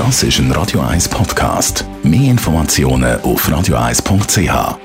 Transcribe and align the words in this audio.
Das 0.00 0.22
ist 0.22 0.38
ein 0.38 0.50
Radio 0.52 0.80
1 0.80 1.10
Podcast. 1.10 1.84
Mehr 2.02 2.30
Informationen 2.30 3.20
auf 3.20 3.46
radio1.ch. 3.46 4.78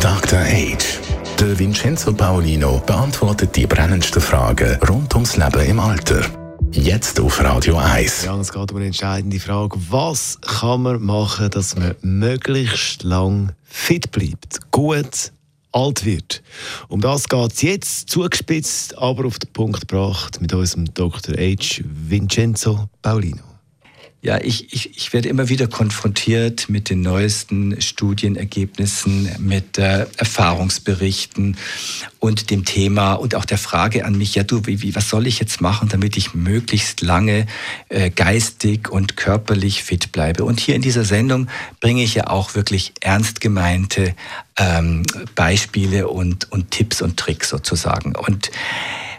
Dr. 0.00 0.40
Age. 0.40 0.98
Der 1.38 1.56
Vincenzo 1.60 2.12
Paolino 2.12 2.82
beantwortet 2.84 3.54
die 3.54 3.68
brennendsten 3.68 4.20
Fragen 4.20 4.80
rund 4.88 5.14
ums 5.14 5.36
Leben 5.36 5.64
im 5.64 5.78
Alter. 5.78 6.22
Jetzt 6.72 7.20
auf 7.20 7.40
Radio 7.40 7.76
1. 7.76 8.24
Ja, 8.24 8.36
es 8.40 8.52
geht 8.52 8.72
um 8.72 8.78
eine 8.78 8.86
entscheidende 8.86 9.38
Frage. 9.38 9.78
Was 9.88 10.40
kann 10.40 10.82
man 10.82 11.00
machen, 11.02 11.50
dass 11.50 11.76
man 11.76 11.94
möglichst 12.02 13.04
lang 13.04 13.52
fit 13.62 14.10
bleibt, 14.10 14.72
gut 14.72 15.30
alt 15.72 16.04
wird? 16.04 16.42
Um 16.88 17.00
das 17.00 17.28
geht 17.28 17.52
es 17.52 17.62
jetzt, 17.62 18.10
zugespitzt, 18.10 18.96
aber 18.98 19.26
auf 19.26 19.38
den 19.38 19.52
Punkt 19.52 19.88
gebracht 19.88 20.40
mit 20.40 20.52
unserem 20.52 20.92
Dr. 20.94 21.34
H. 21.36 21.82
Vincenzo 21.84 22.88
Paulino. 23.02 23.51
Ja, 24.24 24.38
ich, 24.40 24.72
ich, 24.72 24.96
ich 24.96 25.12
werde 25.12 25.28
immer 25.28 25.48
wieder 25.48 25.66
konfrontiert 25.66 26.68
mit 26.68 26.90
den 26.90 27.00
neuesten 27.00 27.80
Studienergebnissen, 27.80 29.28
mit 29.40 29.78
äh, 29.78 30.06
Erfahrungsberichten 30.16 31.56
und 32.20 32.50
dem 32.50 32.64
Thema 32.64 33.14
und 33.14 33.34
auch 33.34 33.44
der 33.44 33.58
Frage 33.58 34.04
an 34.04 34.16
mich, 34.16 34.36
ja 34.36 34.44
du, 34.44 34.64
wie, 34.64 34.80
wie, 34.80 34.94
was 34.94 35.08
soll 35.08 35.26
ich 35.26 35.40
jetzt 35.40 35.60
machen, 35.60 35.88
damit 35.88 36.16
ich 36.16 36.34
möglichst 36.34 37.00
lange 37.00 37.46
äh, 37.88 38.10
geistig 38.10 38.88
und 38.88 39.16
körperlich 39.16 39.82
fit 39.82 40.12
bleibe? 40.12 40.44
Und 40.44 40.60
hier 40.60 40.76
in 40.76 40.82
dieser 40.82 41.04
Sendung 41.04 41.48
bringe 41.80 42.04
ich 42.04 42.14
ja 42.14 42.28
auch 42.28 42.54
wirklich 42.54 42.92
ernst 43.00 43.40
gemeinte 43.40 44.14
ähm, 44.56 45.02
Beispiele 45.34 46.06
und, 46.06 46.52
und 46.52 46.70
Tipps 46.70 47.02
und 47.02 47.16
Tricks 47.16 47.48
sozusagen. 47.48 48.14
Und 48.14 48.52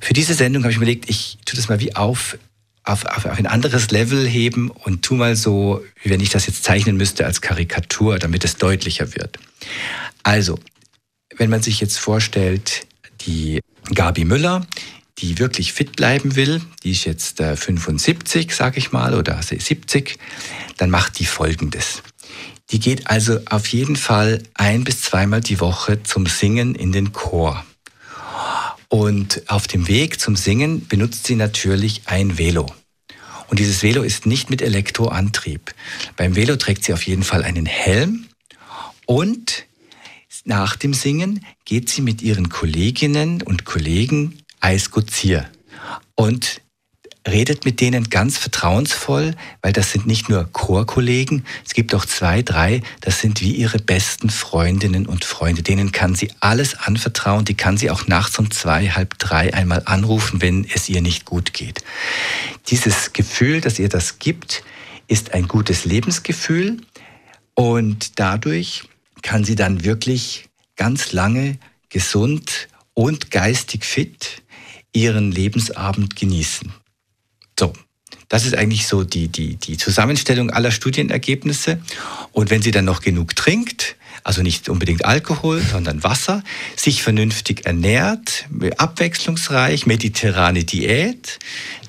für 0.00 0.12
diese 0.12 0.34
Sendung 0.34 0.62
habe 0.62 0.70
ich 0.70 0.78
mir 0.78 0.84
überlegt, 0.84 1.10
ich 1.10 1.38
tue 1.44 1.56
das 1.56 1.68
mal 1.68 1.80
wie 1.80 1.96
auf 1.96 2.36
auf, 2.84 3.04
auf, 3.06 3.26
auf 3.26 3.38
ein 3.38 3.46
anderes 3.46 3.90
Level 3.90 4.26
heben 4.26 4.70
und 4.70 5.02
tu 5.02 5.14
mal 5.14 5.36
so, 5.36 5.84
wie 6.02 6.10
wenn 6.10 6.20
ich 6.20 6.30
das 6.30 6.46
jetzt 6.46 6.64
zeichnen 6.64 6.96
müsste 6.96 7.24
als 7.24 7.40
Karikatur, 7.40 8.18
damit 8.18 8.44
es 8.44 8.56
deutlicher 8.56 9.14
wird. 9.14 9.38
Also, 10.22 10.58
wenn 11.36 11.50
man 11.50 11.62
sich 11.62 11.80
jetzt 11.80 11.98
vorstellt, 11.98 12.86
die 13.22 13.60
Gabi 13.94 14.24
Müller, 14.24 14.66
die 15.18 15.38
wirklich 15.38 15.72
fit 15.72 15.96
bleiben 15.96 16.36
will, 16.36 16.60
die 16.82 16.92
ist 16.92 17.04
jetzt 17.04 17.40
äh, 17.40 17.56
75, 17.56 18.54
sage 18.54 18.78
ich 18.78 18.92
mal, 18.92 19.14
oder 19.14 19.40
70, 19.42 20.18
dann 20.76 20.90
macht 20.90 21.18
die 21.18 21.26
Folgendes. 21.26 22.02
Die 22.70 22.80
geht 22.80 23.08
also 23.08 23.38
auf 23.50 23.66
jeden 23.68 23.96
Fall 23.96 24.42
ein 24.54 24.84
bis 24.84 25.02
zweimal 25.02 25.40
die 25.40 25.60
Woche 25.60 26.02
zum 26.02 26.26
Singen 26.26 26.74
in 26.74 26.92
den 26.92 27.12
Chor. 27.12 27.64
Und 28.92 29.48
auf 29.48 29.66
dem 29.66 29.88
Weg 29.88 30.20
zum 30.20 30.36
Singen 30.36 30.86
benutzt 30.86 31.26
sie 31.26 31.34
natürlich 31.34 32.02
ein 32.04 32.36
Velo. 32.36 32.66
Und 33.48 33.58
dieses 33.58 33.82
Velo 33.82 34.02
ist 34.02 34.26
nicht 34.26 34.50
mit 34.50 34.60
Elektroantrieb. 34.60 35.74
Beim 36.18 36.36
Velo 36.36 36.56
trägt 36.56 36.84
sie 36.84 36.92
auf 36.92 37.06
jeden 37.06 37.22
Fall 37.22 37.42
einen 37.42 37.64
Helm 37.64 38.26
und 39.06 39.64
nach 40.44 40.76
dem 40.76 40.92
Singen 40.92 41.42
geht 41.64 41.88
sie 41.88 42.02
mit 42.02 42.20
ihren 42.20 42.50
Kolleginnen 42.50 43.40
und 43.40 43.64
Kollegen 43.64 44.36
Eiskuzier. 44.60 45.48
Und 46.14 46.60
redet 47.26 47.64
mit 47.64 47.80
denen 47.80 48.10
ganz 48.10 48.36
vertrauensvoll, 48.38 49.34
weil 49.60 49.72
das 49.72 49.92
sind 49.92 50.06
nicht 50.06 50.28
nur 50.28 50.50
Chorkollegen, 50.52 51.44
es 51.64 51.74
gibt 51.74 51.94
auch 51.94 52.04
zwei, 52.04 52.42
drei, 52.42 52.82
das 53.00 53.20
sind 53.20 53.40
wie 53.40 53.52
ihre 53.52 53.78
besten 53.78 54.30
Freundinnen 54.30 55.06
und 55.06 55.24
Freunde. 55.24 55.62
Denen 55.62 55.92
kann 55.92 56.14
sie 56.14 56.30
alles 56.40 56.74
anvertrauen, 56.74 57.44
die 57.44 57.54
kann 57.54 57.76
sie 57.76 57.90
auch 57.90 58.06
nachts 58.06 58.38
um 58.38 58.50
zwei, 58.50 58.88
halb 58.88 59.18
drei 59.18 59.54
einmal 59.54 59.82
anrufen, 59.84 60.42
wenn 60.42 60.66
es 60.74 60.88
ihr 60.88 61.02
nicht 61.02 61.24
gut 61.24 61.52
geht. 61.52 61.84
Dieses 62.68 63.12
Gefühl, 63.12 63.60
das 63.60 63.78
ihr 63.78 63.88
das 63.88 64.18
gibt, 64.18 64.64
ist 65.06 65.34
ein 65.34 65.46
gutes 65.46 65.84
Lebensgefühl 65.84 66.78
und 67.54 68.18
dadurch 68.18 68.84
kann 69.22 69.44
sie 69.44 69.54
dann 69.54 69.84
wirklich 69.84 70.48
ganz 70.76 71.12
lange 71.12 71.58
gesund 71.88 72.68
und 72.94 73.30
geistig 73.30 73.84
fit 73.84 74.42
ihren 74.92 75.32
Lebensabend 75.32 76.16
genießen. 76.16 76.72
So, 77.62 77.72
das 78.28 78.44
ist 78.44 78.56
eigentlich 78.56 78.88
so 78.88 79.04
die, 79.04 79.28
die, 79.28 79.54
die 79.54 79.76
Zusammenstellung 79.76 80.50
aller 80.50 80.72
Studienergebnisse. 80.72 81.80
Und 82.32 82.50
wenn 82.50 82.60
sie 82.60 82.72
dann 82.72 82.84
noch 82.84 83.02
genug 83.02 83.36
trinkt, 83.36 83.94
also 84.24 84.42
nicht 84.42 84.68
unbedingt 84.68 85.04
Alkohol, 85.04 85.60
sondern 85.60 86.02
Wasser, 86.02 86.42
sich 86.74 87.04
vernünftig 87.04 87.64
ernährt, 87.64 88.46
abwechslungsreich, 88.78 89.86
mediterrane 89.86 90.64
Diät, 90.64 91.38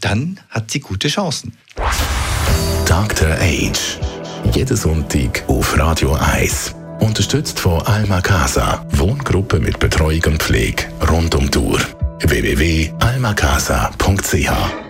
dann 0.00 0.40
hat 0.48 0.72
sie 0.72 0.80
gute 0.80 1.06
Chancen. 1.06 1.56
Dr. 2.84 3.28
Age. 3.40 4.00
Jeden 4.52 4.76
Sonntag 4.76 5.44
auf 5.46 5.78
Radio 5.78 6.14
1. 6.14 6.74
Unterstützt 6.98 7.60
von 7.60 7.80
Alma 7.82 8.20
Casa. 8.20 8.84
Wohngruppe 8.90 9.60
mit 9.60 9.78
Betreuung 9.78 10.24
und 10.24 10.42
Pflege 10.42 10.86
rund 11.08 11.36
um 11.36 11.48
Tour. 11.48 11.78
www.almacasa.ch 12.22 14.89